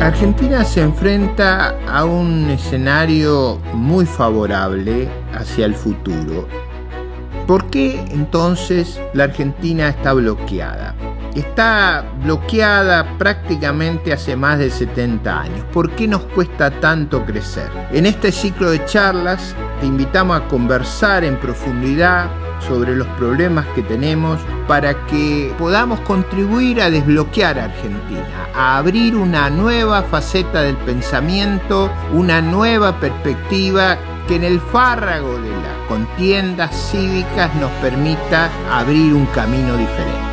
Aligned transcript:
Argentina 0.00 0.64
se 0.64 0.80
enfrenta 0.80 1.76
a 1.88 2.04
un 2.04 2.48
escenario 2.50 3.58
muy 3.74 4.06
favorable 4.06 5.08
hacia 5.34 5.66
el 5.66 5.74
futuro. 5.74 6.46
¿Por 7.48 7.68
qué 7.68 8.04
entonces 8.12 9.00
la 9.12 9.24
Argentina 9.24 9.88
está 9.88 10.12
bloqueada? 10.12 10.94
Está 11.34 12.04
bloqueada 12.22 13.18
prácticamente 13.18 14.12
hace 14.12 14.36
más 14.36 14.60
de 14.60 14.70
70 14.70 15.40
años. 15.40 15.64
¿Por 15.72 15.90
qué 15.90 16.06
nos 16.06 16.22
cuesta 16.22 16.70
tanto 16.70 17.24
crecer? 17.24 17.70
En 17.90 18.06
este 18.06 18.30
ciclo 18.30 18.70
de 18.70 18.84
charlas 18.84 19.56
te 19.80 19.86
invitamos 19.86 20.40
a 20.40 20.46
conversar 20.46 21.24
en 21.24 21.36
profundidad 21.38 22.28
sobre 22.60 22.94
los 22.94 23.06
problemas 23.18 23.66
que 23.74 23.82
tenemos 23.82 24.40
para 24.66 25.06
que 25.06 25.52
podamos 25.58 26.00
contribuir 26.00 26.80
a 26.80 26.90
desbloquear 26.90 27.58
a 27.58 27.64
Argentina, 27.64 28.48
a 28.54 28.78
abrir 28.78 29.16
una 29.16 29.50
nueva 29.50 30.02
faceta 30.02 30.62
del 30.62 30.76
pensamiento, 30.78 31.90
una 32.12 32.40
nueva 32.40 32.98
perspectiva 33.00 33.98
que 34.26 34.36
en 34.36 34.44
el 34.44 34.60
fárrago 34.60 35.38
de 35.40 35.50
las 35.50 35.88
contiendas 35.88 36.90
cívicas 36.90 37.54
nos 37.56 37.70
permita 37.82 38.50
abrir 38.70 39.14
un 39.14 39.26
camino 39.26 39.76
diferente. 39.76 40.27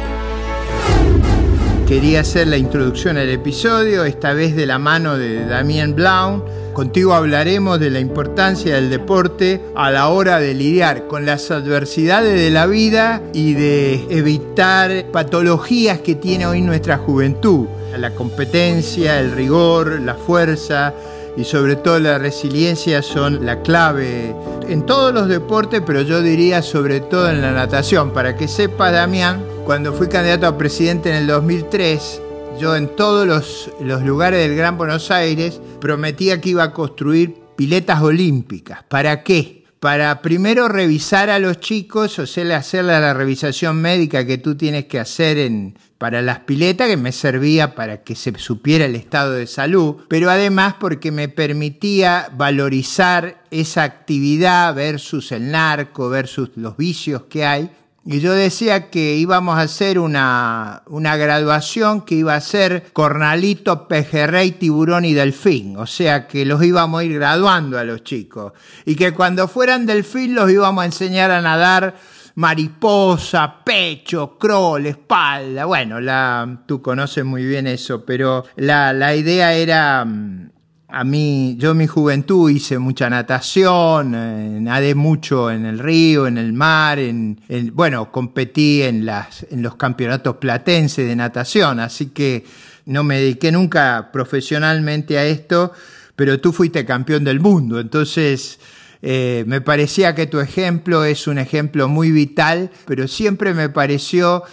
Quería 1.88 2.22
hacer 2.22 2.48
la 2.48 2.58
introducción 2.58 3.16
al 3.18 3.30
episodio, 3.30 4.06
esta 4.06 4.34
vez 4.34 4.56
de 4.56 4.66
la 4.66 4.80
mano 4.80 5.20
de 5.20 5.46
Damien 5.46 5.94
Blount. 5.94 6.44
Contigo 6.74 7.14
hablaremos 7.14 7.80
de 7.80 7.92
la 7.92 8.00
importancia 8.00 8.74
del 8.74 8.90
deporte 8.90 9.62
a 9.76 9.92
la 9.92 10.08
hora 10.08 10.40
de 10.40 10.56
lidiar 10.56 11.06
con 11.06 11.28
las 11.28 11.52
adversidades 11.52 12.42
de 12.42 12.50
la 12.50 12.66
vida 12.66 13.22
y 13.34 13.54
de 13.54 14.08
evitar 14.10 15.06
patologías 15.12 16.00
que 16.00 16.16
tiene 16.16 16.48
hoy 16.48 16.62
nuestra 16.62 16.98
juventud. 16.98 17.68
La 17.96 18.16
competencia, 18.16 19.20
el 19.20 19.32
rigor, 19.34 20.02
la 20.02 20.16
fuerza, 20.16 20.92
y 21.38 21.44
sobre 21.44 21.76
todo 21.76 22.00
la 22.00 22.18
resiliencia 22.18 23.02
son 23.02 23.46
la 23.46 23.62
clave 23.62 24.36
en 24.68 24.86
todos 24.86 25.14
los 25.14 25.28
deportes, 25.28 25.82
pero 25.86 26.02
yo 26.02 26.22
diría 26.22 26.62
sobre 26.62 27.02
todo 27.02 27.30
en 27.30 27.42
la 27.42 27.52
natación. 27.52 28.12
Para 28.12 28.36
que 28.36 28.48
sepa, 28.48 28.92
Damián, 28.92 29.44
cuando 29.66 29.94
fui 29.94 30.08
candidato 30.08 30.48
a 30.48 30.58
presidente 30.58 31.10
en 31.10 31.16
el 31.16 31.28
2003, 31.28 32.22
yo 32.60 32.76
en 32.76 32.88
todos 32.96 33.28
los, 33.28 33.72
los 33.82 34.04
lugares 34.04 34.40
del 34.40 34.56
Gran 34.56 34.78
Buenos 34.78 35.12
Aires 35.12 35.60
prometía 35.82 36.40
que 36.40 36.50
iba 36.50 36.64
a 36.64 36.74
construir 36.74 37.36
piletas 37.56 38.02
olímpicas. 38.02 38.84
¿Para 38.88 39.24
qué? 39.24 39.66
para 39.86 40.24
primero 40.24 40.68
revisar 40.68 41.30
a 41.30 41.38
los 41.38 41.60
chicos, 41.60 42.18
o 42.18 42.26
sea, 42.26 42.58
hacerle 42.58 43.00
la 43.00 43.14
revisación 43.14 43.80
médica 43.80 44.26
que 44.26 44.40
tú 44.40 44.56
tienes 44.56 44.86
que 44.86 45.00
hacer 45.00 45.38
en, 45.38 45.78
para 46.06 46.22
las 46.22 46.42
piletas, 46.42 46.88
que 46.88 46.98
me 46.98 47.12
servía 47.12 47.74
para 47.74 48.04
que 48.04 48.14
se 48.14 48.32
supiera 48.38 48.86
el 48.86 48.94
estado 48.94 49.32
de 49.32 49.48
salud, 49.48 49.96
pero 50.08 50.30
además 50.30 50.76
porque 50.80 51.12
me 51.12 51.30
permitía 51.30 52.30
valorizar 52.38 53.42
esa 53.50 53.82
actividad 53.82 54.76
versus 54.76 55.32
el 55.32 55.50
narco, 55.50 56.10
versus 56.10 56.52
los 56.58 56.78
vicios 56.78 57.24
que 57.28 57.44
hay, 57.44 57.72
y 58.06 58.20
yo 58.20 58.34
decía 58.34 58.92
que 58.92 59.16
íbamos 59.16 59.58
a 59.58 59.62
hacer 59.62 59.98
una, 59.98 60.84
una 60.86 61.18
graduación 61.18 62.02
que 62.02 62.14
iba 62.14 62.36
a 62.36 62.42
ser 62.42 62.84
cornalito, 62.94 63.88
pejerrey, 63.88 64.52
tiburón 64.52 65.06
y 65.06 65.14
delfín. 65.16 65.76
O 65.78 65.88
sea 65.88 66.28
que 66.28 66.46
los 66.46 66.64
íbamos 66.64 67.02
a 67.02 67.04
ir 67.04 67.16
graduando 67.16 67.80
a 67.80 67.84
los 67.84 68.04
chicos. 68.04 68.54
Y 68.86 68.96
que 68.96 69.12
cuando 69.12 69.48
fueran 69.48 69.88
delfín 69.88 70.36
los 70.36 70.52
íbamos 70.52 70.84
a 70.84 70.86
enseñar 70.86 71.32
a 71.32 71.42
nadar 71.42 71.96
mariposa, 72.36 73.64
pecho, 73.64 74.38
crawl, 74.38 74.86
espalda. 74.86 75.66
Bueno, 75.66 76.00
la, 76.00 76.64
tú 76.66 76.82
conoces 76.82 77.26
muy 77.26 77.46
bien 77.46 77.68
eso, 77.68 78.06
pero 78.06 78.46
la, 78.56 78.94
la 78.94 79.16
idea 79.16 79.54
era 79.54 80.06
mm, 80.06 80.50
a 80.96 81.04
mí, 81.04 81.58
yo 81.60 81.72
en 81.72 81.78
mi 81.78 81.88
juventud 81.88 82.50
hice 82.50 82.80
mucha 82.80 83.10
natación, 83.10 84.16
eh, 84.16 84.60
nadé 84.62 84.96
mucho 84.96 85.52
en 85.52 85.66
el 85.66 85.80
río, 85.80 86.26
en 86.26 86.38
el 86.38 86.54
mar, 86.54 87.00
en, 87.00 87.42
bueno, 87.74 88.14
competí 88.14 88.82
en, 88.82 89.06
las, 89.06 89.46
en 89.50 89.62
los 89.62 89.76
campeonatos 89.76 90.38
platenses 90.38 91.06
de 91.06 91.16
natación, 91.16 91.82
así 91.82 92.08
que 92.08 92.46
no 92.86 93.04
me 93.04 93.20
dediqué 93.20 93.52
nunca 93.52 94.10
profesionalmente 94.14 95.18
a 95.18 95.26
esto, 95.26 95.74
pero 96.16 96.40
tú 96.40 96.54
fuiste 96.54 96.86
campeón 96.86 97.26
del 97.26 97.42
mundo, 97.42 97.80
entonces 97.80 98.60
eh, 99.02 99.44
me 99.48 99.62
parecía 99.62 100.16
que 100.16 100.28
tu 100.28 100.40
ejemplo 100.40 101.06
es 101.06 101.28
un 101.28 101.38
ejemplo 101.38 101.88
muy 101.88 102.12
vital, 102.12 102.72
pero 102.86 103.08
siempre 103.08 103.54
me 103.54 103.70
pareció 103.70 104.44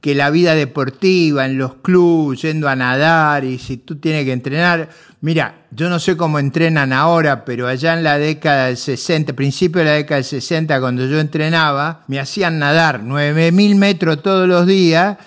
que 0.00 0.14
la 0.14 0.30
vida 0.30 0.54
deportiva 0.54 1.44
en 1.44 1.58
los 1.58 1.74
clubes, 1.76 2.42
yendo 2.42 2.68
a 2.68 2.76
nadar 2.76 3.44
y 3.44 3.58
si 3.58 3.76
tú 3.76 3.96
tienes 3.96 4.24
que 4.24 4.32
entrenar, 4.32 4.88
Mira, 5.22 5.66
yo 5.70 5.90
no 5.90 5.98
sé 5.98 6.16
cómo 6.16 6.38
entrenan 6.38 6.94
ahora, 6.94 7.44
pero 7.44 7.68
allá 7.68 7.92
en 7.92 8.02
la 8.02 8.16
década 8.16 8.66
del 8.66 8.78
60, 8.78 9.34
principio 9.34 9.80
de 9.80 9.84
la 9.84 9.92
década 9.92 10.16
del 10.16 10.24
60, 10.24 10.80
cuando 10.80 11.06
yo 11.06 11.20
entrenaba, 11.20 12.04
me 12.08 12.18
hacían 12.18 12.58
nadar 12.58 13.02
9.000 13.02 13.74
metros 13.76 14.22
todos 14.22 14.48
los 14.48 14.66
días 14.66 15.18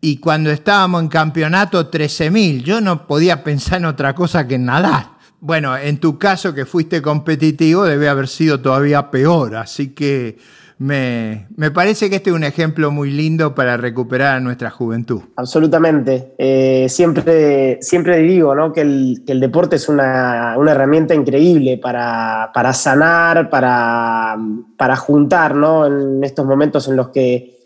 y 0.00 0.16
cuando 0.16 0.50
estábamos 0.50 1.02
en 1.02 1.08
campeonato 1.08 1.90
13.000. 1.90 2.62
Yo 2.62 2.80
no 2.80 3.06
podía 3.06 3.44
pensar 3.44 3.80
en 3.80 3.84
otra 3.84 4.14
cosa 4.14 4.48
que 4.48 4.54
en 4.54 4.64
nadar. 4.64 5.10
Bueno, 5.44 5.76
en 5.76 5.98
tu 5.98 6.18
caso 6.18 6.54
que 6.54 6.66
fuiste 6.66 7.02
competitivo 7.02 7.82
debe 7.82 8.08
haber 8.08 8.28
sido 8.28 8.60
todavía 8.60 9.10
peor, 9.10 9.56
así 9.56 9.88
que 9.88 10.38
me, 10.78 11.48
parece 11.74 12.08
que 12.08 12.14
este 12.14 12.30
es 12.30 12.36
un 12.36 12.44
ejemplo 12.44 12.92
muy 12.92 13.10
lindo 13.10 13.52
para 13.52 13.76
recuperar 13.76 14.36
a 14.36 14.40
nuestra 14.40 14.70
juventud. 14.70 15.20
Absolutamente. 15.34 16.34
Eh, 16.38 16.86
siempre, 16.88 17.78
siempre 17.82 18.18
digo 18.18 18.54
¿no? 18.54 18.72
que, 18.72 18.82
el, 18.82 19.40
deporte 19.40 19.74
es 19.74 19.88
una, 19.88 20.54
herramienta 20.54 21.12
increíble 21.12 21.76
para, 21.76 22.52
sanar, 22.72 23.50
para, 23.50 24.36
para 24.76 24.94
juntar 24.94 25.56
¿no? 25.56 25.88
en 25.88 26.22
estos 26.22 26.46
momentos 26.46 26.86
en 26.86 26.94
los 26.94 27.08
que 27.08 27.58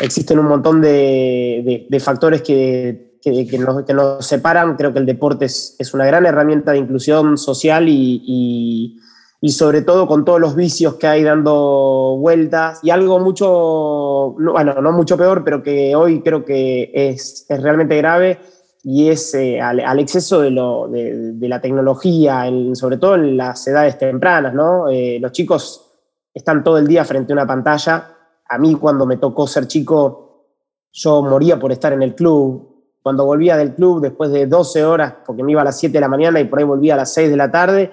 existen 0.00 0.38
un 0.38 0.48
montón 0.48 0.82
de, 0.82 1.98
factores 1.98 2.42
que, 2.42 3.11
que, 3.22 3.58
nos, 3.58 4.26
separan. 4.26 4.76
Creo 4.76 4.92
que 4.92 4.98
el 4.98 5.06
deporte 5.06 5.44
es, 5.44 5.94
una 5.94 6.06
gran 6.06 6.26
herramienta 6.26 6.72
de 6.72 6.78
inclusión 6.78 7.38
social 7.38 7.88
y 7.88 8.98
y 9.44 9.50
sobre 9.50 9.82
todo 9.82 10.06
con 10.06 10.24
todos 10.24 10.40
los 10.40 10.54
vicios 10.54 10.94
que 10.94 11.08
hay 11.08 11.24
dando 11.24 12.16
vueltas 12.16 12.78
y 12.84 12.90
algo 12.90 13.18
mucho, 13.18 14.36
bueno, 14.38 14.80
no 14.80 14.92
mucho 14.92 15.16
peor, 15.16 15.42
pero 15.42 15.64
que 15.64 15.96
hoy 15.96 16.22
creo 16.22 16.44
que 16.44 16.92
es, 16.94 17.44
es 17.48 17.60
realmente 17.60 17.96
grave 17.96 18.38
y 18.84 19.08
es 19.08 19.34
eh, 19.34 19.60
al, 19.60 19.98
exceso 19.98 20.40
de, 20.40 20.52
lo, 20.52 20.86
de, 20.86 21.48
la 21.48 21.60
tecnología, 21.60 22.44
sobre 22.74 22.98
todo 22.98 23.16
en 23.16 23.36
las 23.36 23.66
edades 23.66 23.98
tempranas, 23.98 24.54
¿no? 24.54 24.88
Eh, 24.88 25.18
los 25.20 25.32
chicos 25.32 25.92
están 26.32 26.62
todo 26.62 26.78
el 26.78 26.86
día 26.86 27.04
frente 27.04 27.32
a 27.32 27.34
una 27.34 27.46
pantalla. 27.46 28.16
A 28.48 28.58
mí 28.58 28.76
cuando 28.76 29.06
me 29.06 29.16
tocó 29.16 29.48
ser 29.48 29.66
chico, 29.66 30.46
yo 30.92 31.20
moría 31.20 31.58
por 31.58 31.72
estar 31.72 31.92
en 31.92 32.04
el 32.04 32.14
club. 32.14 32.71
Cuando 33.02 33.24
volvía 33.24 33.56
del 33.56 33.74
club 33.74 34.00
después 34.00 34.30
de 34.30 34.46
12 34.46 34.84
horas, 34.84 35.14
porque 35.26 35.42
me 35.42 35.52
iba 35.52 35.62
a 35.62 35.64
las 35.64 35.78
7 35.78 35.92
de 35.92 36.00
la 36.00 36.08
mañana 36.08 36.40
y 36.40 36.44
por 36.44 36.58
ahí 36.58 36.64
volvía 36.64 36.94
a 36.94 36.98
las 36.98 37.12
6 37.14 37.30
de 37.30 37.36
la 37.36 37.50
tarde, 37.50 37.90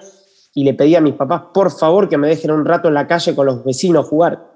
y 0.54 0.64
le 0.64 0.74
pedí 0.74 0.94
a 0.96 1.00
mis 1.00 1.14
papás, 1.14 1.42
por 1.52 1.70
favor, 1.70 2.08
que 2.08 2.18
me 2.18 2.28
dejen 2.28 2.50
un 2.50 2.64
rato 2.64 2.88
en 2.88 2.94
la 2.94 3.06
calle 3.06 3.34
con 3.34 3.46
los 3.46 3.64
vecinos 3.64 4.06
jugar. 4.08 4.50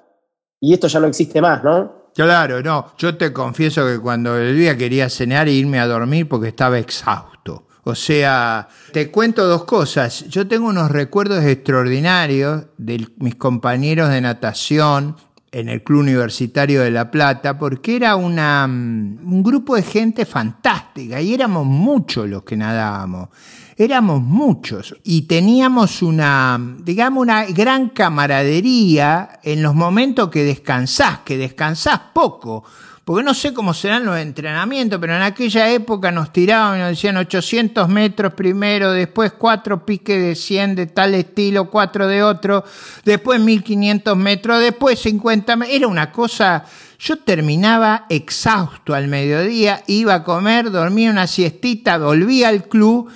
Y 0.60 0.72
esto 0.72 0.86
ya 0.86 1.00
no 1.00 1.06
existe 1.06 1.40
más, 1.40 1.62
¿no? 1.62 2.04
Claro, 2.14 2.62
no. 2.62 2.92
Yo 2.96 3.16
te 3.16 3.32
confieso 3.32 3.84
que 3.86 3.98
cuando 3.98 4.36
el 4.36 4.76
quería 4.78 5.08
cenar 5.10 5.48
e 5.48 5.52
irme 5.52 5.80
a 5.80 5.86
dormir 5.86 6.28
porque 6.28 6.48
estaba 6.48 6.78
exhausto. 6.78 7.66
O 7.82 7.94
sea, 7.94 8.68
te 8.92 9.10
cuento 9.10 9.46
dos 9.46 9.64
cosas. 9.64 10.24
Yo 10.28 10.48
tengo 10.48 10.68
unos 10.68 10.90
recuerdos 10.90 11.44
extraordinarios 11.44 12.64
de 12.78 13.06
mis 13.18 13.34
compañeros 13.34 14.08
de 14.08 14.20
natación 14.20 15.16
en 15.54 15.68
el 15.68 15.82
Club 15.82 16.00
Universitario 16.00 16.82
de 16.82 16.90
La 16.90 17.10
Plata, 17.10 17.56
porque 17.58 17.96
era 17.96 18.16
una, 18.16 18.64
un 18.64 19.42
grupo 19.42 19.76
de 19.76 19.82
gente 19.82 20.26
fantástica 20.26 21.20
y 21.20 21.32
éramos 21.32 21.64
muchos 21.64 22.28
los 22.28 22.42
que 22.42 22.56
nadábamos 22.56 23.28
éramos 23.76 24.22
muchos 24.22 24.94
y 25.02 25.22
teníamos 25.22 26.02
una, 26.02 26.60
digamos, 26.84 27.22
una 27.22 27.44
gran 27.46 27.88
camaradería 27.88 29.40
en 29.42 29.62
los 29.62 29.74
momentos 29.74 30.28
que 30.28 30.44
descansás, 30.44 31.20
que 31.24 31.36
descansás 31.36 32.00
poco. 32.12 32.64
Porque 33.04 33.22
no 33.22 33.34
sé 33.34 33.52
cómo 33.52 33.74
serán 33.74 34.06
los 34.06 34.18
entrenamientos, 34.18 34.98
pero 34.98 35.14
en 35.14 35.20
aquella 35.20 35.70
época 35.70 36.10
nos 36.10 36.32
tiraban 36.32 36.78
y 36.78 36.80
nos 36.80 36.88
decían 36.90 37.18
800 37.18 37.86
metros 37.86 38.32
primero, 38.32 38.92
después 38.92 39.32
cuatro 39.32 39.84
piques 39.84 40.18
de 40.22 40.34
100 40.34 40.74
de 40.74 40.86
tal 40.86 41.14
estilo, 41.14 41.68
cuatro 41.68 42.08
de 42.08 42.22
otro, 42.22 42.64
después 43.04 43.40
1500 43.40 44.16
metros, 44.16 44.60
después 44.62 44.98
50 45.00 45.54
metros. 45.54 45.76
Era 45.76 45.86
una 45.86 46.12
cosa, 46.12 46.64
yo 46.98 47.18
terminaba 47.18 48.06
exhausto 48.08 48.94
al 48.94 49.08
mediodía, 49.08 49.82
iba 49.86 50.14
a 50.14 50.24
comer, 50.24 50.70
dormía 50.70 51.10
una 51.10 51.26
siestita, 51.26 51.98
volvía 51.98 52.48
al 52.48 52.68
club 52.68 53.10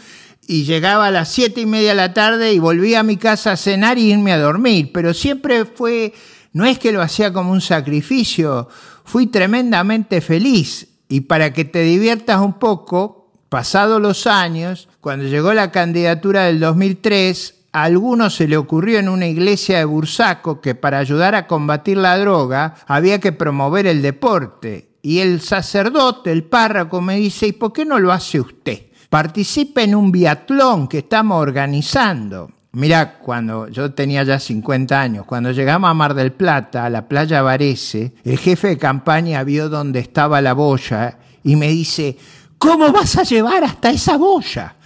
y 0.47 0.65
llegaba 0.65 1.07
a 1.07 1.11
las 1.11 1.31
siete 1.31 1.63
y 1.63 1.67
media 1.67 1.91
de 1.91 1.95
la 1.95 2.13
tarde 2.13 2.53
y 2.53 2.59
volvía 2.59 3.01
a 3.01 3.05
mi 3.05 3.17
casa 3.17 3.53
a 3.53 3.57
cenar 3.57 3.97
y 3.97 4.13
irme 4.13 4.33
a 4.33 4.39
dormir. 4.39 4.91
Pero 4.93 5.15
siempre 5.15 5.65
fue, 5.65 6.13
no 6.53 6.67
es 6.67 6.79
que 6.79 6.93
lo 6.93 7.01
hacía 7.01 7.33
como 7.33 7.53
un 7.53 7.63
sacrificio, 7.63 8.69
fui 9.09 9.27
tremendamente 9.27 10.21
feliz. 10.21 10.89
Y 11.09 11.23
para 11.23 11.53
que 11.53 11.65
te 11.65 11.83
diviertas 11.83 12.41
un 12.41 12.59
poco, 12.59 13.19
Pasados 13.49 13.99
los 14.03 14.27
años, 14.27 14.91
cuando 15.01 15.25
llegó 15.25 15.55
la 15.55 15.71
candidatura 15.71 16.45
del 16.45 16.61
2003, 16.61 17.55
a 17.73 17.85
algunos 17.85 18.35
se 18.35 18.47
le 18.47 18.59
ocurrió 18.59 18.99
en 18.99 19.09
una 19.09 19.27
iglesia 19.27 19.79
de 19.79 19.87
Bursaco 19.87 20.61
que 20.61 20.75
para 20.75 20.99
ayudar 20.99 21.35
a 21.35 21.47
combatir 21.47 21.97
la 21.97 22.19
droga 22.19 22.75
había 22.87 23.21
que 23.21 23.33
promover 23.33 23.87
el 23.87 24.03
deporte. 24.03 24.91
Y 25.01 25.21
el 25.21 25.41
sacerdote, 25.41 26.31
el 26.31 26.45
párroco, 26.45 27.01
me 27.01 27.17
dice, 27.17 27.47
¿y 27.47 27.53
por 27.53 27.73
qué 27.73 27.87
no 27.87 27.99
lo 27.99 28.13
hace 28.13 28.39
usted? 28.39 28.89
Participe 29.09 29.85
en 29.85 29.95
un 29.95 30.13
biatlón 30.13 30.87
que 30.87 30.99
estamos 30.99 31.41
organizando. 31.41 32.51
Mira, 32.79 33.19
cuando 33.19 33.67
yo 33.67 33.93
tenía 33.93 34.23
ya 34.23 34.39
50 34.39 35.01
años, 35.01 35.27
cuando 35.27 35.51
llegamos 35.51 35.91
a 35.91 35.95
Mar 35.95 36.15
del 36.15 36.31
Plata, 36.31 36.85
a 36.85 36.91
la 36.91 37.09
playa 37.09 37.43
Varese, 37.43 38.15
el 38.23 38.39
jefe 38.39 38.69
de 38.69 38.79
campaña 38.79 39.43
vio 39.43 39.69
dónde 39.69 39.99
estaba 39.99 40.41
la 40.41 40.53
boya 40.53 41.19
y 41.43 41.57
me 41.57 41.67
dice, 41.71 42.17
¿cómo 42.57 42.93
vas 42.93 43.19
a 43.19 43.25
llevar 43.25 43.65
hasta 43.65 43.91
esa 43.91 44.17
boya? 44.17 44.77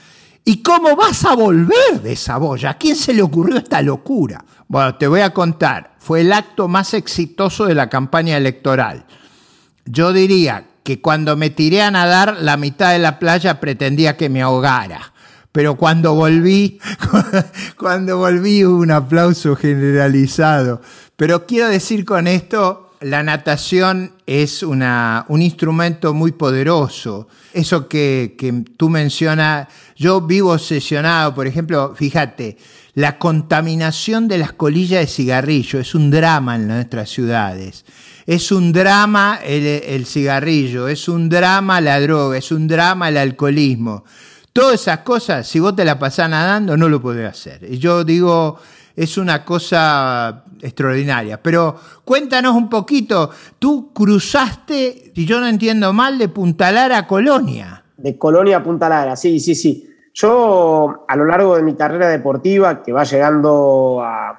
¿Y 0.42 0.62
cómo 0.62 0.96
vas 0.96 1.26
a 1.26 1.34
volver 1.34 2.00
de 2.02 2.12
esa 2.12 2.38
boya? 2.38 2.70
¿A 2.70 2.78
quién 2.78 2.96
se 2.96 3.12
le 3.12 3.20
ocurrió 3.20 3.58
esta 3.58 3.82
locura? 3.82 4.42
Bueno, 4.68 4.94
te 4.94 5.06
voy 5.06 5.20
a 5.20 5.34
contar. 5.34 5.92
Fue 5.98 6.22
el 6.22 6.32
acto 6.32 6.68
más 6.68 6.94
exitoso 6.94 7.66
de 7.66 7.74
la 7.74 7.90
campaña 7.90 8.38
electoral. 8.38 9.04
Yo 9.84 10.14
diría 10.14 10.64
que 10.82 11.02
cuando 11.02 11.36
me 11.36 11.50
tiré 11.50 11.82
a 11.82 11.90
nadar, 11.90 12.38
la 12.40 12.56
mitad 12.56 12.92
de 12.92 13.00
la 13.00 13.18
playa 13.18 13.60
pretendía 13.60 14.16
que 14.16 14.30
me 14.30 14.40
ahogara. 14.40 15.12
Pero 15.52 15.76
cuando 15.76 16.14
volví, 16.14 16.80
cuando 17.78 18.18
volví 18.18 18.64
hubo 18.64 18.78
un 18.78 18.90
aplauso 18.90 19.54
generalizado. 19.54 20.80
Pero 21.16 21.46
quiero 21.46 21.68
decir 21.68 22.04
con 22.04 22.26
esto, 22.26 22.92
la 23.02 23.22
natación 23.22 24.12
es 24.26 24.62
una, 24.62 25.26
un 25.28 25.42
instrumento 25.42 26.14
muy 26.14 26.32
poderoso. 26.32 27.28
Eso 27.52 27.86
que, 27.86 28.34
que 28.38 28.64
tú 28.76 28.88
mencionas, 28.88 29.68
yo 29.96 30.22
vivo 30.22 30.52
obsesionado, 30.52 31.34
por 31.34 31.46
ejemplo, 31.46 31.94
fíjate, 31.94 32.56
la 32.94 33.18
contaminación 33.18 34.28
de 34.28 34.38
las 34.38 34.52
colillas 34.52 35.00
de 35.00 35.06
cigarrillo 35.06 35.80
es 35.80 35.94
un 35.94 36.10
drama 36.10 36.56
en 36.56 36.68
nuestras 36.68 37.10
ciudades. 37.10 37.84
Es 38.26 38.52
un 38.52 38.72
drama 38.72 39.40
el, 39.44 39.66
el, 39.66 40.06
cigarrillo, 40.06 40.88
es 40.88 41.08
un 41.08 41.28
drama 41.28 41.80
la 41.80 42.00
droga, 42.00 42.38
es 42.38 42.52
un 42.52 42.68
drama 42.68 43.08
el 43.08 43.16
alcoholismo. 43.16 44.04
Todas 44.52 44.82
esas 44.82 44.98
cosas, 44.98 45.46
si 45.46 45.60
vos 45.60 45.74
te 45.74 45.84
la 45.84 45.98
pasás 45.98 46.28
nadando, 46.28 46.76
no 46.76 46.88
lo 46.88 47.00
podés 47.00 47.30
hacer. 47.30 47.64
Y 47.70 47.78
yo 47.78 48.04
digo, 48.04 48.58
es 48.94 49.16
una 49.16 49.44
cosa 49.44 50.44
extraordinaria. 50.60 51.42
Pero 51.42 51.76
cuéntanos 52.04 52.54
un 52.54 52.68
poquito, 52.68 53.30
tú 53.58 53.92
cruzaste, 53.92 55.12
si 55.14 55.24
yo 55.24 55.40
no 55.40 55.46
entiendo 55.46 55.92
mal, 55.92 56.18
de 56.18 56.28
Punta 56.28 56.70
Lara 56.70 56.98
a 56.98 57.06
Colonia. 57.06 57.84
De 57.96 58.18
Colonia 58.18 58.58
a 58.58 58.62
Punta 58.62 58.88
Lara, 58.88 59.16
sí, 59.16 59.40
sí, 59.40 59.54
sí. 59.54 59.88
Yo 60.14 61.04
a 61.08 61.16
lo 61.16 61.24
largo 61.24 61.56
de 61.56 61.62
mi 61.62 61.74
carrera 61.74 62.08
deportiva, 62.08 62.82
que 62.82 62.92
va 62.92 63.04
llegando 63.04 64.02
a 64.02 64.38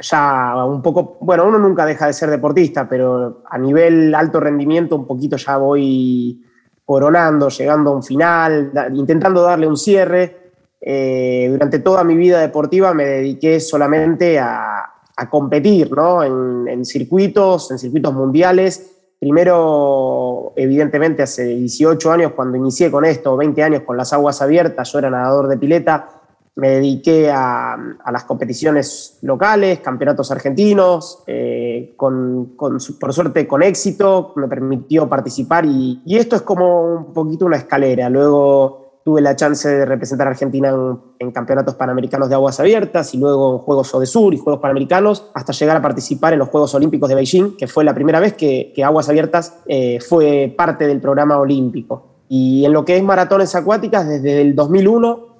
ya 0.00 0.64
un 0.64 0.80
poco, 0.80 1.18
bueno, 1.20 1.46
uno 1.46 1.58
nunca 1.58 1.84
deja 1.84 2.06
de 2.06 2.12
ser 2.12 2.30
deportista, 2.30 2.88
pero 2.88 3.42
a 3.48 3.58
nivel 3.58 4.14
alto 4.14 4.40
rendimiento 4.40 4.96
un 4.96 5.06
poquito 5.06 5.36
ya 5.36 5.58
voy 5.58 6.42
coronando, 6.86 7.48
llegando 7.48 7.90
a 7.90 7.96
un 7.96 8.02
final, 8.02 8.72
intentando 8.94 9.42
darle 9.42 9.66
un 9.66 9.76
cierre 9.76 10.46
eh, 10.80 11.48
durante 11.50 11.80
toda 11.80 12.04
mi 12.04 12.14
vida 12.14 12.40
deportiva 12.40 12.94
me 12.94 13.04
dediqué 13.04 13.58
solamente 13.58 14.38
a, 14.38 14.92
competir 15.30 15.90
¿no? 15.92 16.22
en, 16.22 16.84
circuitos, 16.84 17.70
en 17.70 17.78
circuitos 17.78 18.12
mundiales. 18.12 18.92
Primero, 19.18 20.52
evidentemente, 20.54 21.22
hace 21.22 21.44
18 21.44 22.12
años, 22.12 22.32
cuando 22.36 22.58
inicié 22.58 22.90
con 22.90 23.04
esto, 23.06 23.34
20 23.34 23.62
años 23.62 23.82
con 23.82 23.96
las 23.96 24.12
aguas 24.12 24.42
abiertas, 24.42 24.92
yo 24.92 24.98
era 24.98 25.08
nadador 25.08 25.48
de 25.48 25.56
pileta, 25.56 26.15
me 26.56 26.70
dediqué 26.70 27.30
a, 27.30 27.76
las 28.10 28.24
competiciones 28.24 29.18
locales, 29.22 29.80
campeonatos 29.80 30.30
argentinos, 30.30 31.22
eh, 31.26 31.94
con, 31.96 32.56
por 32.56 33.12
suerte 33.12 33.46
con 33.46 33.62
éxito, 33.62 34.32
me 34.36 34.48
permitió 34.48 35.08
participar 35.08 35.66
y, 35.66 36.02
y, 36.04 36.16
esto 36.16 36.34
es 36.34 36.42
como 36.42 36.96
un 36.96 37.12
poquito 37.12 37.44
una 37.44 37.58
escalera. 37.58 38.08
Luego 38.08 38.86
tuve 39.06 39.20
la 39.20 39.36
chance 39.36 39.68
de 39.68 39.84
representar 39.84 40.26
a 40.26 40.30
Argentina 40.30 40.74
en, 41.20 41.30
campeonatos 41.30 41.76
panamericanos 41.76 42.28
de 42.28 42.34
aguas 42.34 42.58
abiertas 42.58 43.14
y 43.14 43.18
luego 43.18 43.52
en 43.52 43.58
Juegos 43.58 43.94
Odesur 43.94 44.34
y 44.34 44.38
Juegos 44.38 44.60
Panamericanos, 44.60 45.30
hasta 45.32 45.52
llegar 45.52 45.76
a 45.76 45.80
participar 45.80 46.32
en 46.32 46.40
los 46.40 46.48
Juegos 46.48 46.74
Olímpicos 46.74 47.08
de 47.08 47.14
Beijing, 47.14 47.56
que 47.56 47.68
fue 47.68 47.84
la 47.84 47.94
primera 47.94 48.18
vez 48.18 48.32
que, 48.32 48.72
Aguas 48.84 49.08
Abiertas 49.08 49.60
eh, 49.66 50.00
fue 50.00 50.52
parte 50.58 50.88
del 50.88 51.00
programa 51.00 51.38
olímpico. 51.38 52.24
Y 52.28 52.64
en 52.64 52.72
lo 52.72 52.84
que 52.84 52.96
es 52.96 53.02
maratones 53.04 53.54
acuáticas, 53.54 54.08
desde 54.08 54.40
el 54.40 54.56
2001, 54.56 55.35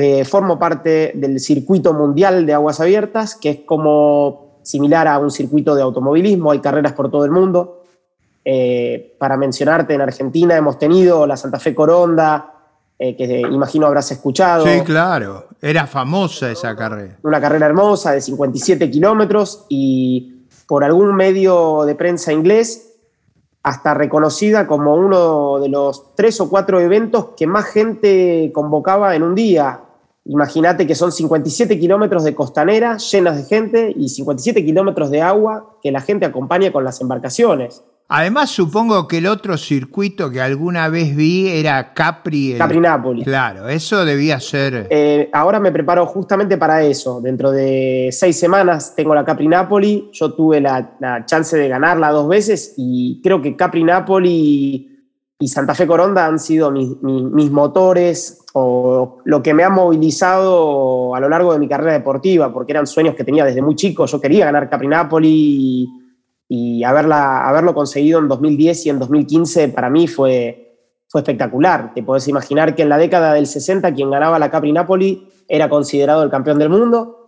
que 0.00 0.24
formo 0.24 0.58
parte 0.58 1.12
del 1.14 1.38
circuito 1.40 1.92
mundial 1.92 2.46
de 2.46 2.54
aguas 2.54 2.80
abiertas, 2.80 3.36
que 3.36 3.50
es 3.50 3.60
como 3.66 4.58
similar 4.62 5.06
a 5.06 5.18
un 5.18 5.30
circuito 5.30 5.74
de 5.74 5.82
automovilismo, 5.82 6.50
hay 6.50 6.60
carreras 6.60 6.92
por 6.92 7.10
todo 7.10 7.24
el 7.24 7.30
mundo. 7.30 7.82
Eh, 8.44 9.14
para 9.18 9.36
mencionarte, 9.36 9.94
en 9.94 10.00
Argentina 10.00 10.56
hemos 10.56 10.78
tenido 10.78 11.26
la 11.26 11.36
Santa 11.36 11.58
Fe 11.58 11.74
Coronda, 11.74 12.52
eh, 12.98 13.16
que 13.16 13.40
imagino 13.40 13.86
habrás 13.86 14.10
escuchado. 14.10 14.66
Sí, 14.66 14.80
claro, 14.80 15.48
era 15.60 15.86
famosa 15.86 16.50
esa 16.50 16.74
carrera. 16.74 17.18
Una 17.22 17.40
carrera 17.40 17.66
hermosa 17.66 18.12
de 18.12 18.20
57 18.20 18.90
kilómetros 18.90 19.64
y 19.68 20.46
por 20.66 20.84
algún 20.84 21.14
medio 21.14 21.84
de 21.84 21.94
prensa 21.94 22.32
inglés 22.32 22.94
hasta 23.64 23.94
reconocida 23.94 24.66
como 24.66 24.94
uno 24.94 25.58
de 25.58 25.70
los 25.70 26.14
tres 26.14 26.38
o 26.40 26.50
cuatro 26.50 26.80
eventos 26.80 27.28
que 27.34 27.46
más 27.46 27.64
gente 27.64 28.52
convocaba 28.54 29.16
en 29.16 29.22
un 29.22 29.34
día. 29.34 29.80
Imagínate 30.26 30.86
que 30.86 30.94
son 30.94 31.12
57 31.12 31.78
kilómetros 31.78 32.24
de 32.24 32.34
costanera 32.34 32.96
llenas 32.96 33.36
de 33.36 33.44
gente 33.44 33.92
y 33.94 34.08
57 34.08 34.64
kilómetros 34.64 35.10
de 35.10 35.20
agua 35.20 35.76
que 35.82 35.92
la 35.92 36.00
gente 36.00 36.24
acompaña 36.24 36.72
con 36.72 36.82
las 36.82 37.00
embarcaciones. 37.00 37.82
Además, 38.08 38.50
supongo 38.50 39.08
que 39.08 39.18
el 39.18 39.26
otro 39.26 39.56
circuito 39.56 40.30
que 40.30 40.40
alguna 40.40 40.88
vez 40.88 41.16
vi 41.16 41.48
era 41.48 41.94
Capri. 41.94 42.54
Capri 42.58 42.78
Napoli. 42.78 43.24
Claro, 43.24 43.68
eso 43.68 44.04
debía 44.04 44.38
ser. 44.40 44.86
Eh, 44.90 45.30
ahora 45.32 45.58
me 45.58 45.72
preparo 45.72 46.04
justamente 46.06 46.58
para 46.58 46.82
eso. 46.82 47.20
Dentro 47.22 47.50
de 47.50 48.10
seis 48.12 48.38
semanas 48.38 48.94
tengo 48.94 49.14
la 49.14 49.24
Capri 49.24 49.48
Napoli. 49.48 50.10
Yo 50.12 50.34
tuve 50.34 50.60
la, 50.60 51.24
chance 51.24 51.56
de 51.56 51.68
ganarla 51.68 52.10
dos 52.10 52.28
veces 52.28 52.74
y 52.76 53.20
creo 53.22 53.40
que 53.40 53.56
Capri 53.56 53.82
Napoli 53.82 54.93
y 55.38 55.48
Santa 55.48 55.74
Fe 55.74 55.86
Coronda 55.86 56.26
han 56.26 56.38
sido 56.38 56.70
mis, 56.70 57.50
motores 57.50 58.44
o 58.52 59.18
lo 59.24 59.42
que 59.42 59.52
me 59.52 59.64
ha 59.64 59.70
movilizado 59.70 61.14
a 61.14 61.20
lo 61.20 61.28
largo 61.28 61.52
de 61.52 61.58
mi 61.58 61.68
carrera 61.68 61.92
deportiva, 61.92 62.52
porque 62.52 62.72
eran 62.72 62.86
sueños 62.86 63.14
que 63.14 63.24
tenía 63.24 63.44
desde 63.44 63.60
muy 63.60 63.74
chico. 63.74 64.06
Yo 64.06 64.20
quería 64.20 64.46
ganar 64.46 64.70
Capri 64.70 64.88
Napoli. 64.88 65.28
Y, 65.30 65.88
y 66.48 66.84
haberlo 66.84 67.74
conseguido 67.74 68.20
en 68.20 68.28
2010 68.28 68.86
y 68.86 68.90
en 68.90 68.98
2015 68.98 69.68
para 69.70 69.90
mí 69.90 70.06
fue, 70.06 70.78
fue 71.08 71.22
espectacular. 71.22 71.92
Te 71.94 72.02
podés 72.02 72.28
imaginar 72.28 72.74
que 72.74 72.82
en 72.82 72.90
la 72.90 72.98
década 72.98 73.32
del 73.32 73.46
60 73.46 73.92
quien 73.94 74.10
ganaba 74.10 74.38
la 74.38 74.50
Capri 74.50 74.72
Napoli 74.72 75.28
era 75.48 75.68
considerado 75.68 76.22
el 76.22 76.30
campeón 76.30 76.58
del 76.58 76.68
mundo 76.68 77.23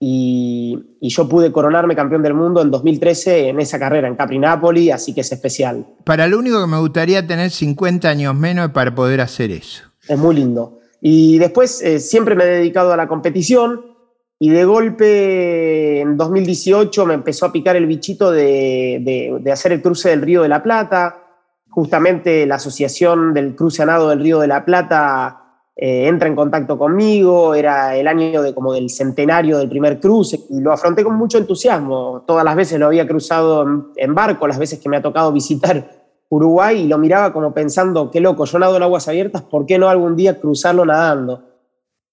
y, 0.00 0.96
y, 1.00 1.08
yo 1.08 1.28
pude 1.28 1.50
coronarme 1.50 1.96
campeón 1.96 2.22
del 2.22 2.34
mundo 2.34 2.62
en 2.62 2.70
2013 2.70 3.48
en 3.48 3.60
esa 3.60 3.78
carrera 3.80 4.06
en 4.06 4.14
Capri 4.14 4.38
Napoli, 4.38 4.92
así 4.92 5.12
que 5.12 5.22
es 5.22 5.32
especial. 5.32 5.86
Para 6.04 6.28
lo 6.28 6.38
único 6.38 6.60
que 6.60 6.68
me 6.68 6.78
gustaría 6.78 7.26
tener 7.26 7.50
50 7.50 8.08
años 8.08 8.34
menos 8.34 8.70
para 8.70 8.94
poder 8.94 9.20
hacer 9.20 9.50
eso. 9.50 9.82
Es 10.08 10.16
muy 10.16 10.36
lindo. 10.36 10.78
Y 11.00 11.38
después 11.38 11.82
eh, 11.82 12.00
siempre 12.00 12.34
me 12.34 12.44
he 12.44 12.46
dedicado 12.46 12.92
a 12.92 12.96
la 12.96 13.08
competición. 13.08 13.84
Y 14.40 14.50
de 14.50 14.64
golpe, 14.64 16.00
en 16.00 16.16
2018, 16.16 17.06
me 17.06 17.14
empezó 17.14 17.46
a 17.46 17.52
picar 17.52 17.74
el 17.74 17.86
bichito 17.86 18.30
de, 18.30 19.42
hacer 19.52 19.72
el 19.72 19.82
cruce 19.82 20.10
del 20.10 20.22
Río 20.22 20.42
de 20.42 20.48
la 20.48 20.62
Plata. 20.62 21.24
Justamente 21.68 22.46
la 22.46 22.54
Asociación 22.54 23.34
del 23.34 23.56
Cruce 23.56 23.84
Nado 23.84 24.08
del 24.08 24.20
Río 24.20 24.38
de 24.38 24.46
la 24.46 24.64
Plata 24.64 25.37
eh, 25.80 26.08
entra 26.08 26.26
en 26.26 26.34
contacto 26.34 26.76
conmigo. 26.76 27.54
Era 27.54 27.94
el 27.94 28.08
año 28.08 28.42
de, 28.42 28.52
como 28.52 28.72
del 28.72 28.90
centenario 28.90 29.58
del 29.58 29.68
primer 29.68 30.00
cruce 30.00 30.40
y 30.50 30.60
lo 30.60 30.72
afronté 30.72 31.04
con 31.04 31.14
mucho 31.14 31.38
entusiasmo. 31.38 32.24
Todas 32.26 32.44
las 32.44 32.56
veces 32.56 32.80
lo 32.80 32.86
había 32.86 33.06
cruzado 33.06 33.64
en, 33.94 34.14
barco, 34.14 34.48
las 34.48 34.58
veces 34.58 34.80
que 34.80 34.88
me 34.88 34.96
ha 34.96 35.02
tocado 35.02 35.30
visitar 35.38 35.88
Uruguay 36.30 36.80
y 36.82 36.88
lo 36.88 36.98
miraba 36.98 37.32
como 37.32 37.54
pensando, 37.54 38.10
qué 38.10 38.20
loco, 38.20 38.44
yo 38.44 38.58
nado 38.58 38.76
en 38.76 38.82
aguas 38.82 39.06
abiertas, 39.08 39.42
¿por 39.42 39.64
qué 39.64 39.78
no 39.78 39.88
algún 39.88 40.16
día 40.16 40.40
cruzarlo 40.40 40.84
nadando? 40.84 41.44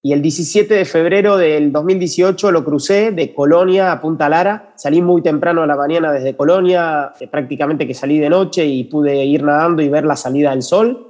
Y 0.00 0.12
el 0.12 0.22
17 0.22 0.72
de 0.72 0.84
febrero 0.84 1.36
del 1.36 1.72
2018 1.72 2.52
lo 2.52 2.64
crucé 2.64 3.10
de 3.10 3.34
Colonia 3.34 3.90
a 3.90 4.00
Punta 4.00 4.28
Lara. 4.28 4.70
Salí 4.76 5.02
muy 5.02 5.20
temprano 5.20 5.62
a 5.62 5.66
la 5.66 5.74
mañana 5.74 6.12
desde 6.12 6.36
Colonia, 6.36 7.12
eh, 7.18 7.26
prácticamente 7.26 7.88
que 7.88 7.94
salí 7.94 8.20
de 8.20 8.30
noche 8.30 8.64
y 8.64 8.84
pude 8.84 9.24
ir 9.24 9.42
nadando 9.42 9.82
y 9.82 9.88
ver 9.88 10.04
la 10.04 10.14
salida 10.14 10.50
del 10.50 10.62
sol. 10.62 11.05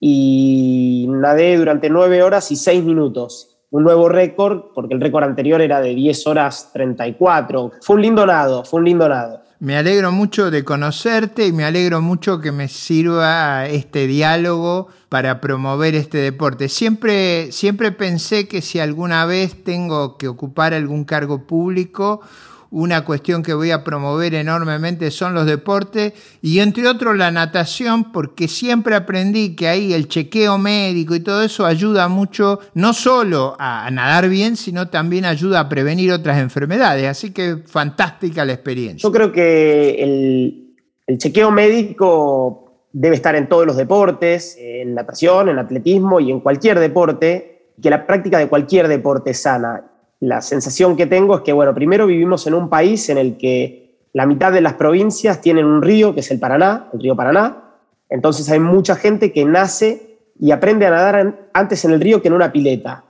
Y 0.00 1.06
nadé 1.08 1.56
durante 1.58 1.90
nueve 1.90 2.22
horas 2.22 2.50
y 2.50 2.56
seis 2.56 2.82
minutos. 2.82 3.58
Un 3.70 3.84
nuevo 3.84 4.08
récord, 4.08 4.72
porque 4.74 4.94
el 4.94 5.00
récord 5.00 5.22
anterior 5.22 5.60
era 5.60 5.80
de 5.80 5.94
10 5.94 6.26
horas 6.26 6.70
34. 6.72 7.70
Fue 7.82 7.94
un 7.94 8.02
lindo 8.02 8.26
nado, 8.26 8.64
fue 8.64 8.80
un 8.80 8.86
lindo 8.86 9.08
nado. 9.08 9.42
Me 9.60 9.76
alegro 9.76 10.10
mucho 10.10 10.50
de 10.50 10.64
conocerte 10.64 11.46
y 11.46 11.52
me 11.52 11.64
alegro 11.64 12.00
mucho 12.00 12.40
que 12.40 12.50
me 12.50 12.66
sirva 12.66 13.66
este 13.66 14.06
diálogo 14.06 14.88
para 15.10 15.38
promover 15.40 15.94
este 15.94 16.16
deporte. 16.16 16.70
Siempre, 16.70 17.52
siempre 17.52 17.92
pensé 17.92 18.48
que 18.48 18.62
si 18.62 18.80
alguna 18.80 19.26
vez 19.26 19.62
tengo 19.62 20.16
que 20.16 20.28
ocupar 20.28 20.72
algún 20.72 21.04
cargo 21.04 21.46
público, 21.46 22.22
una 22.70 23.04
cuestión 23.04 23.42
que 23.42 23.52
voy 23.52 23.72
a 23.72 23.82
promover 23.82 24.34
enormemente 24.34 25.10
son 25.10 25.34
los 25.34 25.46
deportes 25.46 26.12
y 26.40 26.60
entre 26.60 26.86
otros 26.86 27.16
la 27.16 27.30
natación, 27.30 28.12
porque 28.12 28.46
siempre 28.46 28.94
aprendí 28.94 29.56
que 29.56 29.68
ahí 29.68 29.92
el 29.92 30.08
chequeo 30.08 30.56
médico 30.56 31.14
y 31.14 31.20
todo 31.20 31.42
eso 31.42 31.66
ayuda 31.66 32.08
mucho, 32.08 32.60
no 32.74 32.92
solo 32.92 33.56
a 33.58 33.90
nadar 33.90 34.28
bien, 34.28 34.56
sino 34.56 34.88
también 34.88 35.24
ayuda 35.24 35.60
a 35.60 35.68
prevenir 35.68 36.12
otras 36.12 36.38
enfermedades. 36.38 37.06
Así 37.06 37.32
que 37.32 37.58
fantástica 37.66 38.44
la 38.44 38.52
experiencia. 38.52 39.06
Yo 39.06 39.12
creo 39.12 39.32
que 39.32 40.02
el, 40.02 40.74
el 41.06 41.18
chequeo 41.18 41.50
médico 41.50 42.86
debe 42.92 43.16
estar 43.16 43.34
en 43.34 43.48
todos 43.48 43.66
los 43.66 43.76
deportes, 43.76 44.56
en 44.60 44.94
natación, 44.94 45.48
en 45.48 45.58
atletismo 45.58 46.20
y 46.20 46.30
en 46.30 46.40
cualquier 46.40 46.78
deporte, 46.78 47.72
que 47.82 47.90
la 47.90 48.06
práctica 48.06 48.38
de 48.38 48.48
cualquier 48.48 48.88
deporte 48.88 49.34
sana 49.34 49.89
la 50.20 50.42
sensación 50.42 50.96
que 50.96 51.06
tengo 51.06 51.36
es 51.36 51.40
que, 51.40 51.52
bueno, 51.52 51.74
primero 51.74 52.06
vivimos 52.06 52.46
en 52.46 52.54
un 52.54 52.68
país 52.68 53.08
en 53.08 53.16
el 53.16 53.38
que 53.38 54.08
la 54.12 54.26
mitad 54.26 54.52
de 54.52 54.60
las 54.60 54.74
provincias 54.74 55.40
tienen 55.40 55.64
un 55.64 55.82
río, 55.82 56.14
que 56.14 56.20
es 56.20 56.30
el 56.30 56.38
Paraná, 56.38 56.88
el 56.92 57.00
río 57.00 57.16
Paraná. 57.16 57.64
Entonces 58.10 58.50
hay 58.50 58.60
mucha 58.60 58.96
gente 58.96 59.32
que 59.32 59.44
nace 59.44 60.18
y 60.38 60.50
aprende 60.50 60.86
a 60.86 60.90
nadar 60.90 61.48
antes 61.52 61.84
en 61.84 61.92
el 61.92 62.00
río 62.00 62.20
que 62.20 62.28
en 62.28 62.34
una 62.34 62.52
pileta. 62.52 63.04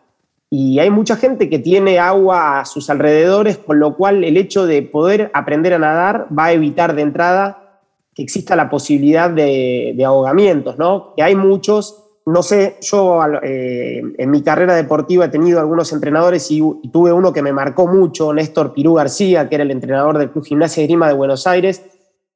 Y 0.51 0.79
hay 0.79 0.91
mucha 0.91 1.17
gente 1.17 1.49
que 1.49 1.59
tiene 1.59 1.99
agua 1.99 2.61
a 2.61 2.65
sus 2.65 2.91
alrededores, 2.91 3.59
con 3.59 3.81
lo 3.81 3.97
cual 3.97 4.25
el 4.25 4.37
hecho 4.37 4.67
de 4.67 4.83
poder 4.83 5.31
aprender 5.33 5.75
a 5.75 5.79
nadar 5.79 6.27
va 6.37 6.47
a 6.47 6.53
evitar 6.53 6.95
de 6.95 7.03
entrada 7.03 7.81
que 8.15 8.23
exista 8.23 8.57
la 8.57 8.69
posibilidad 8.69 9.31
de, 9.31 9.95
de 9.97 10.05
ahogamientos, 10.05 10.77
¿no? 10.77 11.15
Que 11.17 11.23
hay 11.23 11.35
muchos 11.35 12.10
no 12.31 12.43
sé, 12.43 12.77
yo 12.81 13.21
eh, 13.43 14.03
en 14.17 14.31
mi 14.31 14.43
carrera 14.43 14.75
deportiva 14.75 15.25
he 15.25 15.29
tenido 15.29 15.59
algunos 15.59 15.93
entrenadores 15.93 16.51
y, 16.51 16.61
tuve 16.93 17.13
uno 17.13 17.33
que 17.33 17.43
me 17.43 17.53
marcó 17.53 17.87
mucho, 17.87 18.33
Néstor 18.33 18.73
Pirú 18.73 18.95
García, 18.95 19.49
que 19.49 19.57
era 19.57 19.65
el 19.65 19.71
entrenador 19.71 20.19
del 20.19 20.31
Club 20.31 20.45
Gimnasia 20.45 20.83
de 20.83 20.87
Grima 20.87 21.09
de 21.09 21.15
Buenos 21.15 21.47
Aires, 21.47 21.83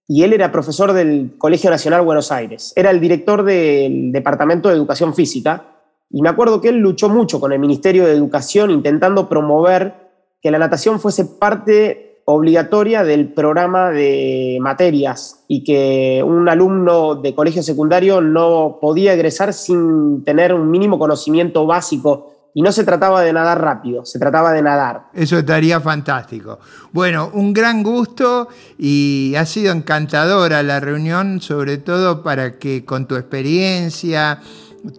y 0.07 0.23
él 0.23 0.33
era 0.33 0.53
profesor 0.53 0.93
del 0.93 1.35
Colegio 1.39 1.71
Nacional 1.71 2.03
Buenos 2.03 2.31
Aires. 2.33 2.73
Era 2.77 2.91
el 2.91 3.01
director 3.01 3.43
del 3.43 4.13
Departamento 4.13 4.69
de 4.69 4.75
Educación 4.75 5.15
Física, 5.15 5.65
y 6.11 6.23
me 6.23 6.29
acuerdo 6.29 6.61
que 6.61 6.69
él 6.69 6.79
luchó 6.79 7.09
mucho 7.09 7.41
con 7.41 7.53
el 7.53 7.59
Ministerio 7.59 8.05
de 8.05 8.13
Educación 8.13 8.71
intentando 8.71 9.29
promover 9.29 9.95
que 10.41 10.51
la 10.51 10.59
natación 10.59 11.01
fuese 11.01 11.25
parte 11.25 12.13
obligatoria 12.26 13.04
del 13.04 13.33
programa 13.33 13.90
de 13.90 14.59
materias 14.61 15.45
y 15.47 15.62
que 15.62 16.23
un 16.25 16.49
alumno 16.49 17.16
de 17.16 17.35
colegio 17.35 17.62
secundario 17.62 18.21
no 18.21 18.78
podía 18.81 19.12
egresar 19.12 19.52
sin 19.52 20.25
tener 20.25 20.54
un 20.54 20.71
mínimo 20.71 20.99
conocimiento 20.99 21.66
básico. 21.66 22.31
Y 22.57 22.62
no 22.62 22.71
se 22.71 22.85
trataba 22.85 23.21
de 23.23 23.33
nadar 23.33 23.61
rápido, 23.61 24.04
se 24.04 24.21
trataba 24.21 24.52
de 24.52 24.62
nadar. 24.62 25.07
Eso 25.12 25.37
estaría 25.37 25.81
fantástico. 25.81 26.61
Bueno, 26.93 27.28
un 27.35 27.52
gran 27.52 27.83
gusto 27.83 28.47
y 28.78 29.35
ha 29.37 29.45
sido 29.45 29.73
encantadora 29.73 30.62
la 30.62 30.78
reunión, 30.78 31.40
sobre 31.40 31.78
todo 31.78 32.23
para 32.23 32.61
que 32.61 32.85
con 32.85 33.09
tu 33.09 33.16
experiencia, 33.16 34.40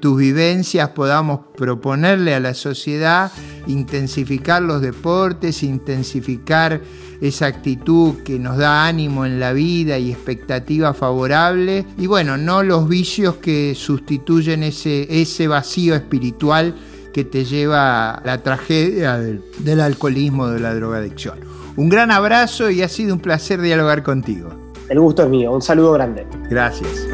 tus 0.01 0.17
vivencias 0.17 0.89
podamos 0.89 1.41
proponerle 1.55 2.36
a 2.36 2.39
la 2.39 2.53
sociedad 2.53 3.32
intensificar 3.67 4.62
los 4.62 4.82
deportes, 4.82 5.63
intensificar 5.63 6.82
esa 7.22 7.48
actitud 7.48 8.24
que 8.24 8.39
nos 8.39 8.57
da 8.57 8.88
ánimo 8.88 9.25
en 9.25 9.39
la 9.39 9.53
vida 9.53 9.98
y 9.98 10.12
expectativa 10.12 10.93
favorable 10.93 11.86
y 11.98 12.07
bueno, 12.07 12.38
no 12.38 12.63
los 12.63 12.88
vicios 12.88 13.36
que 13.36 13.74
sustituyen 13.75 14.63
ese, 14.63 15.07
ese 15.22 15.48
vacío 15.48 15.95
espiritual 15.95 16.75
que 17.13 17.24
te 17.24 17.45
lleva 17.45 18.12
a 18.12 18.25
la 18.25 18.43
tragedia 18.43 19.17
del, 19.17 19.41
del 19.60 19.79
alcoholismo, 19.79 20.48
de 20.48 20.60
la 20.60 20.75
drogadicción. 20.75 21.39
Un 21.77 21.89
gran 21.89 22.12
abrazo 22.12 22.69
y 22.69 22.81
ha 22.81 22.89
sido 22.89 23.13
un 23.13 23.22
placer 23.22 23.62
dialogar 23.62 24.03
contigo. 24.03 24.50
El 24.89 25.00
gusto 25.00 25.24
es 25.24 25.29
mío, 25.29 25.51
un 25.51 25.62
saludo 25.62 25.93
grande. 25.93 26.25
Gracias. 26.50 27.07